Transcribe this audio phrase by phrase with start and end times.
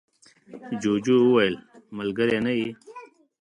[0.81, 1.55] جوجو وویل
[1.97, 2.69] ملگری نه یې.